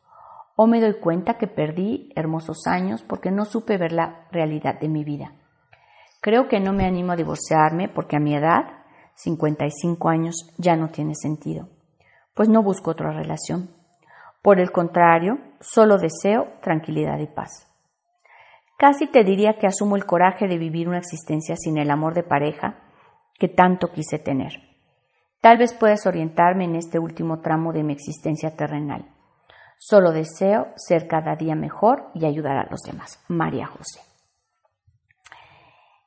O 0.55 0.65
me 0.65 0.81
doy 0.81 0.99
cuenta 0.99 1.37
que 1.37 1.47
perdí 1.47 2.11
hermosos 2.15 2.65
años 2.65 3.03
porque 3.03 3.29
no 3.29 3.45
supe 3.45 3.77
ver 3.77 3.91
la 3.91 4.27
realidad 4.31 4.79
de 4.79 4.89
mi 4.89 5.03
vida. 5.03 5.33
Creo 6.19 6.47
que 6.47 6.59
no 6.59 6.73
me 6.73 6.85
animo 6.85 7.11
a 7.11 7.15
divorciarme 7.15 7.89
porque 7.89 8.17
a 8.17 8.19
mi 8.19 8.35
edad, 8.35 8.65
55 9.15 10.09
años, 10.09 10.35
ya 10.57 10.75
no 10.75 10.89
tiene 10.89 11.13
sentido, 11.13 11.69
pues 12.33 12.49
no 12.49 12.63
busco 12.63 12.91
otra 12.91 13.11
relación. 13.11 13.76
Por 14.41 14.59
el 14.59 14.71
contrario, 14.71 15.39
solo 15.59 15.97
deseo 15.97 16.53
tranquilidad 16.61 17.19
y 17.19 17.27
paz. 17.27 17.67
Casi 18.77 19.07
te 19.07 19.23
diría 19.23 19.57
que 19.59 19.67
asumo 19.67 19.95
el 19.95 20.05
coraje 20.05 20.47
de 20.47 20.57
vivir 20.57 20.87
una 20.87 20.99
existencia 20.99 21.55
sin 21.55 21.77
el 21.77 21.89
amor 21.89 22.13
de 22.13 22.23
pareja 22.23 22.77
que 23.39 23.47
tanto 23.47 23.91
quise 23.91 24.19
tener. 24.19 24.53
Tal 25.41 25.57
vez 25.57 25.73
puedas 25.73 26.05
orientarme 26.05 26.65
en 26.65 26.75
este 26.75 26.99
último 26.99 27.41
tramo 27.41 27.73
de 27.73 27.83
mi 27.83 27.93
existencia 27.93 28.55
terrenal. 28.55 29.05
Solo 29.79 30.11
deseo 30.11 30.67
ser 30.75 31.07
cada 31.07 31.35
día 31.35 31.55
mejor 31.55 32.09
y 32.13 32.25
ayudar 32.25 32.57
a 32.57 32.67
los 32.69 32.81
demás. 32.81 33.23
María 33.27 33.67
José. 33.67 34.01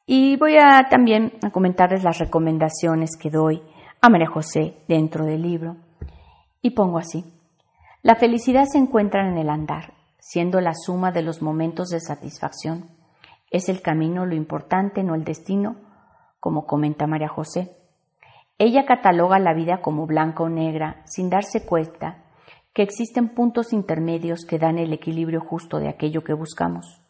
Y 0.07 0.37
voy 0.37 0.57
a 0.57 0.89
también 0.91 1.35
a 1.43 1.51
comentarles 1.51 2.03
las 2.03 2.19
recomendaciones 2.19 3.11
que 3.17 3.31
doy 3.31 3.63
a 4.01 4.09
María 4.09 4.29
José 4.29 4.77
dentro 4.89 5.25
del 5.25 5.43
libro. 5.43 5.77
Y 6.63 6.71
pongo 6.71 6.99
así. 6.99 7.25
La 8.03 8.15
felicidad 8.15 8.65
se 8.65 8.79
encuentra 8.79 9.29
en 9.29 9.37
el 9.37 9.51
andar, 9.51 9.93
siendo 10.19 10.61
la 10.63 10.73
suma 10.75 11.13
de 11.13 11.21
los 11.21 11.43
momentos 11.43 11.89
de 11.89 12.01
satisfacción. 12.01 12.89
Es 13.51 13.69
el 13.69 13.83
camino 13.83 14.25
lo 14.25 14.35
importante, 14.35 15.03
no 15.03 15.15
el 15.15 15.25
destino, 15.25 15.77
como 16.41 16.67
comenta 16.67 17.07
María 17.07 17.29
José. 17.29 17.77
Ella 18.57 18.87
cataloga 18.87 19.39
la 19.39 19.53
vida 19.53 19.83
como 19.83 20.07
blanca 20.07 20.45
o 20.45 20.49
negra, 20.49 21.03
sin 21.05 21.29
darse 21.29 21.67
cuenta 21.67 22.25
que 22.73 22.83
existen 22.83 23.35
puntos 23.35 23.75
intermedios 23.75 24.47
que 24.47 24.59
dan 24.59 24.79
el 24.79 24.95
equilibrio 24.95 25.41
justo 25.41 25.79
de 25.79 25.91
aquello 25.91 26.25
que 26.25 26.33
buscamos. 26.33 27.03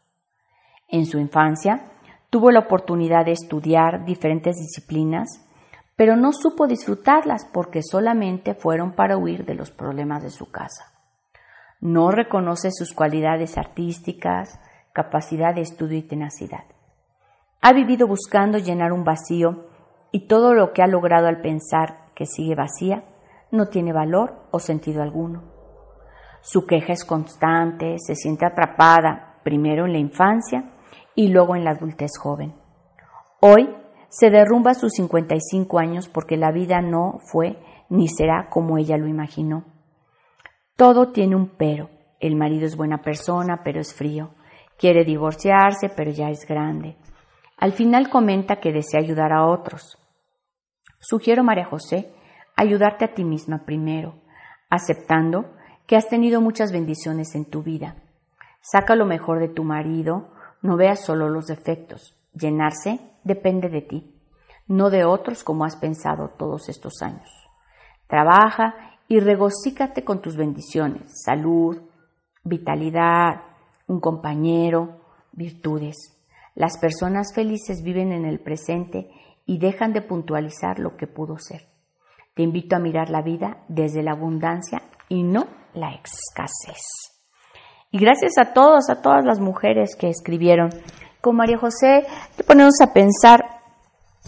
En 0.89 1.07
su 1.07 1.21
infancia, 1.21 1.93
tuvo 2.31 2.51
la 2.51 2.61
oportunidad 2.61 3.25
de 3.27 3.33
estudiar 3.33 4.05
diferentes 4.05 4.57
disciplinas, 4.57 5.47
pero 6.01 6.17
no 6.17 6.33
supo 6.33 6.67
disfrutarlas 6.67 7.45
porque 7.53 7.83
solamente 7.83 8.55
fueron 8.55 8.93
para 8.93 9.19
huir 9.19 9.45
de 9.45 9.55
los 9.55 9.71
problemas 9.71 10.23
de 10.23 10.31
su 10.31 10.51
casa. 10.51 10.95
No 11.79 12.11
reconoce 12.11 12.71
sus 12.73 12.95
cualidades 12.95 13.59
artísticas, 13.59 14.59
capacidad 14.95 15.55
de 15.55 15.61
estudio 15.61 15.99
y 15.99 16.03
tenacidad. 16.03 16.65
Ha 17.61 17.75
vivido 17.75 18.07
buscando 18.07 18.57
llenar 18.57 18.95
un 18.95 19.05
vacío 19.05 19.67
y 20.11 20.27
todo 20.27 20.55
lo 20.55 20.73
que 20.73 20.81
ha 20.83 20.87
logrado 20.87 21.27
al 21.27 21.43
pensar 21.43 22.07
que 22.15 22.25
sigue 22.25 22.55
vacía 22.55 23.05
no 23.51 23.67
tiene 23.67 23.93
valor 23.93 24.47
o 24.53 24.59
sentido 24.59 25.03
alguno. 25.03 25.53
Su 26.41 26.65
queja 26.65 26.95
es 26.95 27.05
constante, 27.05 27.97
se 27.99 28.15
siente 28.15 28.47
atrapada 28.47 29.41
primero 29.45 29.85
en 29.85 29.93
la 29.93 29.99
infancia 29.99 30.65
y 31.15 31.29
luego 31.29 31.57
en 31.57 31.65
la 31.65 31.73
adultez 31.73 32.13
joven. 32.19 32.55
Hoy 33.41 33.69
se 34.11 34.29
derrumba 34.29 34.73
a 34.73 34.75
sus 34.75 34.93
55 34.93 35.79
años 35.79 36.09
porque 36.09 36.37
la 36.37 36.51
vida 36.51 36.83
no 36.83 37.21
fue 37.33 37.57
ni 37.89 38.09
será 38.09 38.49
como 38.51 38.77
ella 38.77 38.97
lo 38.97 39.07
imaginó. 39.07 39.65
Todo 40.77 41.13
tiene 41.13 41.37
un 41.37 41.49
pero. 41.57 41.91
El 42.21 42.37
marido 42.37 42.67
es 42.67 42.77
buena 42.77 43.03
persona, 43.03 43.63
pero 43.65 43.81
es 43.81 43.95
frío. 43.95 44.31
Quiere 44.79 45.05
divorciarse, 45.05 45.91
pero 45.97 46.11
ya 46.11 46.29
es 46.29 46.47
grande. 46.47 46.97
Al 47.57 47.73
final 47.73 48.11
comenta 48.11 48.57
que 48.57 48.73
desea 48.73 49.01
ayudar 49.01 49.33
a 49.33 49.47
otros. 49.47 49.99
Sugiero, 50.99 51.45
María 51.45 51.67
José, 51.67 52.13
ayudarte 52.57 53.05
a 53.05 53.15
ti 53.15 53.25
misma 53.25 53.65
primero, 53.65 54.15
aceptando 54.69 55.53
que 55.87 55.97
has 55.97 56.09
tenido 56.09 56.41
muchas 56.41 56.73
bendiciones 56.73 57.35
en 57.35 57.45
tu 57.45 57.63
vida. 57.63 57.97
Saca 58.61 58.97
lo 58.97 59.07
mejor 59.07 59.41
de 59.41 59.49
tu 59.49 59.65
marido, 59.65 60.33
no 60.63 60.77
veas 60.77 61.05
solo 61.05 61.29
los 61.29 61.47
defectos. 61.47 62.17
Llenarse 62.33 63.01
depende 63.25 63.69
de 63.69 63.83
ti, 63.83 64.15
no 64.67 64.91
de 64.91 65.05
otros 65.05 65.43
como 65.43 65.65
has 65.65 65.77
pensado 65.77 66.31
todos 66.39 66.69
estos 66.69 67.03
años. 67.03 67.29
Trabaja 68.07 68.99
y 69.09 69.21
regocícate 69.21 70.05
con 70.05 70.21
tus 70.21 70.37
bendiciones, 70.37 71.23
salud, 71.25 71.81
vitalidad, 72.45 73.43
un 73.87 74.01
compañero, 74.01 75.01
virtudes. 75.33 76.17
Las 76.55 76.79
personas 76.79 77.35
felices 77.35 77.83
viven 77.83 78.13
en 78.13 78.25
el 78.25 78.41
presente 78.41 79.11
y 79.47 79.59
dejan 79.59 79.93
de 79.93 80.03
puntualizar 80.03 80.79
lo 80.79 80.97
que 80.97 81.07
pudo 81.07 81.39
ser. 81.39 81.63
Te 82.35 82.43
invito 82.43 82.77
a 82.77 82.79
mirar 82.79 83.11
la 83.11 83.23
vida 83.23 83.65
desde 83.69 84.03
la 84.03 84.13
abundancia 84.13 84.83
y 85.09 85.25
no 85.25 85.47
la 85.75 85.93
escasez. 85.95 87.11
Y 87.91 87.99
gracias 87.99 88.39
a 88.39 88.53
todos, 88.53 88.89
a 88.89 89.03
todas 89.03 89.25
las 89.25 89.41
mujeres 89.41 89.97
que 89.97 90.09
escribieron. 90.09 90.71
Con 91.21 91.37
María 91.37 91.59
José, 91.59 92.07
te 92.37 92.45
ponemos 92.45 92.81
a 92.81 92.93
pensar 92.95 93.61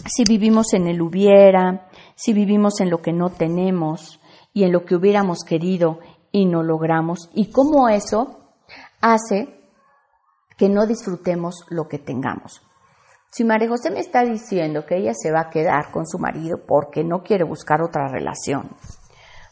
si 0.07 0.25
vivimos 0.25 0.75
en 0.75 0.87
el 0.87 1.01
hubiera, 1.01 1.89
si 2.15 2.35
vivimos 2.35 2.81
en 2.81 2.91
lo 2.91 3.01
que 3.01 3.13
no 3.13 3.31
tenemos 3.31 4.21
y 4.53 4.65
en 4.65 4.73
lo 4.73 4.85
que 4.85 4.95
hubiéramos 4.95 5.39
querido 5.47 6.01
y 6.31 6.45
no 6.45 6.63
logramos, 6.63 7.31
y 7.35 7.51
cómo 7.51 7.89
eso 7.89 8.41
hace 9.01 9.59
que 10.59 10.69
no 10.69 10.87
disfrutemos 10.87 11.65
lo 11.71 11.89
que 11.89 11.99
tengamos. 11.99 12.63
Si 13.31 13.45
María 13.45 13.69
José 13.69 13.91
me 13.91 14.01
está 14.01 14.25
diciendo 14.25 14.85
que 14.85 14.99
ella 14.99 15.13
se 15.15 15.31
va 15.33 15.41
a 15.41 15.51
quedar 15.51 15.91
con 15.91 16.07
su 16.07 16.19
marido 16.19 16.67
porque 16.67 17.03
no 17.05 17.23
quiere 17.23 17.45
buscar 17.45 17.81
otra 17.81 18.09
relación, 18.09 18.71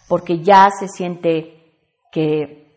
porque 0.08 0.42
ya 0.42 0.68
se 0.78 0.88
siente 0.88 1.74
que 2.12 2.76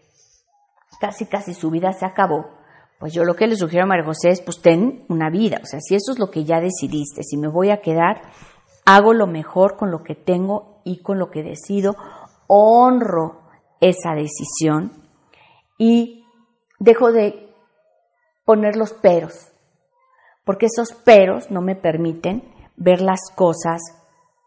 casi 1.01 1.25
casi 1.25 1.53
su 1.53 1.69
vida 1.69 1.91
se 1.91 2.05
acabó, 2.05 2.62
pues 3.03 3.11
yo 3.11 3.25
lo 3.25 3.35
que 3.35 3.47
le 3.47 3.57
sugiero 3.57 3.83
a 3.83 3.87
María 3.87 4.05
José 4.05 4.29
es 4.29 4.39
pues 4.39 4.61
ten 4.61 5.03
una 5.09 5.29
vida, 5.29 5.59
o 5.61 5.65
sea, 5.65 5.81
si 5.81 5.93
eso 5.93 6.13
es 6.13 6.19
lo 6.19 6.31
que 6.31 6.45
ya 6.45 6.61
decidiste, 6.61 7.21
si 7.23 7.35
me 7.35 7.49
voy 7.49 7.69
a 7.69 7.81
quedar, 7.81 8.21
hago 8.85 9.11
lo 9.11 9.27
mejor 9.27 9.75
con 9.75 9.91
lo 9.91 10.03
que 10.03 10.15
tengo 10.15 10.79
y 10.85 11.01
con 11.01 11.19
lo 11.19 11.29
que 11.29 11.43
decido, 11.43 11.97
honro 12.47 13.41
esa 13.81 14.13
decisión 14.15 14.93
y 15.77 16.25
dejo 16.79 17.11
de 17.11 17.53
poner 18.45 18.77
los 18.77 18.93
peros, 18.93 19.51
porque 20.45 20.67
esos 20.67 20.93
peros 20.93 21.51
no 21.51 21.61
me 21.61 21.75
permiten 21.75 22.53
ver 22.77 23.01
las 23.01 23.29
cosas 23.35 23.81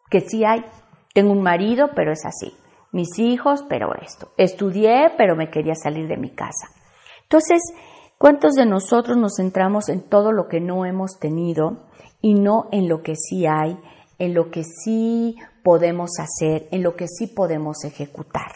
que 0.09 0.21
sí 0.21 0.47
hay. 0.47 0.65
Tengo 1.13 1.33
un 1.33 1.43
marido, 1.43 1.91
pero 1.95 2.11
es 2.11 2.25
así. 2.25 2.57
Mis 2.91 3.19
hijos, 3.19 3.67
pero 3.69 3.89
esto. 4.01 4.31
Estudié, 4.39 5.13
pero 5.19 5.37
me 5.37 5.51
quería 5.51 5.75
salir 5.75 6.09
de 6.09 6.17
mi 6.17 6.31
casa. 6.31 6.69
Entonces, 7.25 7.61
¿cuántos 8.19 8.55
de 8.55 8.67
nosotros 8.67 9.17
nos 9.17 9.37
centramos 9.37 9.89
en 9.89 10.03
todo 10.03 10.33
lo 10.33 10.49
que 10.49 10.61
no 10.61 10.85
hemos 10.85 11.19
tenido 11.19 11.87
y 12.21 12.35
no 12.35 12.69
en 12.73 12.89
lo 12.89 13.03
que 13.03 13.15
sí 13.17 13.47
hay, 13.47 13.79
en 14.19 14.35
lo 14.35 14.51
que 14.51 14.63
sí 14.65 15.37
podemos 15.63 16.11
hacer, 16.19 16.69
en 16.71 16.83
lo 16.83 16.97
que 16.97 17.07
sí 17.09 17.27
podemos 17.27 17.85
ejecutar? 17.85 18.53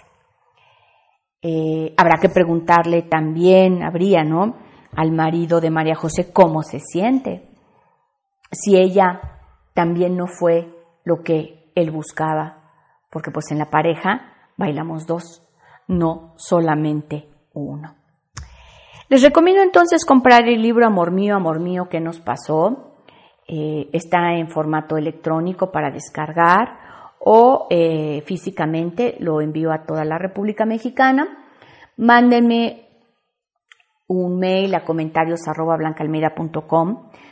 Eh, 1.42 1.94
habrá 1.96 2.18
que 2.20 2.28
preguntarle 2.28 3.02
también, 3.02 3.82
habría, 3.82 4.24
¿no? 4.24 4.56
al 4.96 5.12
marido 5.12 5.60
de 5.60 5.70
María 5.70 5.94
José 5.94 6.32
cómo 6.32 6.62
se 6.62 6.80
siente, 6.80 7.48
si 8.50 8.76
ella 8.76 9.20
también 9.74 10.16
no 10.16 10.26
fue 10.26 10.74
lo 11.04 11.22
que 11.22 11.72
él 11.74 11.90
buscaba, 11.90 12.72
porque 13.10 13.30
pues 13.30 13.50
en 13.50 13.58
la 13.58 13.70
pareja 13.70 14.50
bailamos 14.56 15.06
dos, 15.06 15.46
no 15.86 16.34
solamente 16.36 17.28
uno. 17.52 17.99
Les 19.10 19.22
recomiendo 19.22 19.62
entonces 19.62 20.06
comprar 20.06 20.48
el 20.48 20.62
libro 20.62 20.86
Amor 20.86 21.10
mío, 21.10 21.36
amor 21.36 21.60
mío, 21.60 21.88
¿qué 21.90 22.00
nos 22.00 22.18
pasó? 22.20 22.90
eh, 23.52 23.90
está 23.92 24.34
en 24.34 24.48
formato 24.48 24.96
electrónico 24.96 25.72
para 25.72 25.90
descargar 25.90 26.78
o 27.18 27.66
eh, 27.68 28.22
físicamente 28.24 29.16
lo 29.18 29.40
envío 29.40 29.72
a 29.72 29.84
toda 29.84 30.04
la 30.04 30.18
República 30.18 30.64
Mexicana. 30.64 31.48
Mándenme 31.96 32.86
un 34.06 34.38
mail 34.38 34.72
a 34.76 34.84
comentarios 34.84 35.48
arroba 35.48 35.76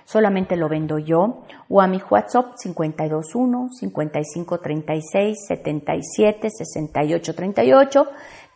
solamente 0.05 0.57
lo 0.57 0.69
vendo 0.69 0.99
yo, 0.99 1.45
o 1.69 1.81
a 1.81 1.87
mi 1.87 2.01
WhatsApp 2.11 2.55
521 2.61 3.69
5536 3.71 5.47
77 5.47 6.51
68 6.51 7.35
38. 7.35 8.09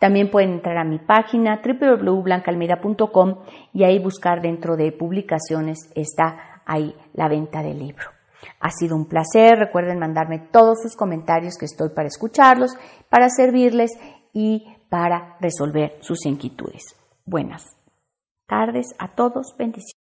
También 0.02 0.32
pueden 0.32 0.54
entrar 0.54 0.78
a 0.78 0.84
mi 0.84 0.98
página 0.98 1.62
www.blancalmeida.com 1.64 3.44
y 3.72 3.84
ahí 3.84 4.00
buscar 4.00 4.42
dentro 4.42 4.74
de 4.74 4.90
publicaciones 4.90 5.92
está 5.94 6.60
ahí 6.66 6.92
la 7.12 7.28
venta 7.28 7.62
del 7.62 7.78
libro. 7.78 8.06
Ha 8.58 8.70
sido 8.70 8.96
un 8.96 9.06
placer, 9.06 9.56
recuerden 9.56 10.00
mandarme 10.00 10.40
todos 10.50 10.82
sus 10.82 10.96
comentarios 10.96 11.54
que 11.56 11.66
estoy 11.66 11.90
para 11.90 12.08
escucharlos, 12.08 12.76
para 13.08 13.28
servirles 13.28 13.92
y 14.32 14.66
para 14.88 15.36
resolver 15.38 15.98
sus 16.00 16.26
inquietudes. 16.26 16.82
Buenas 17.24 17.64
tardes 18.48 18.96
a 18.98 19.14
todos. 19.14 19.54
Bendiciones. 19.56 20.01